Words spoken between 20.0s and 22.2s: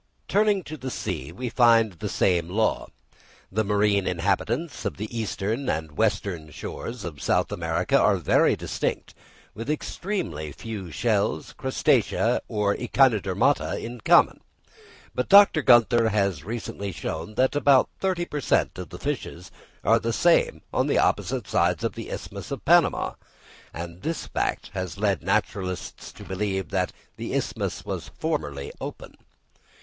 same on the opposite sides of the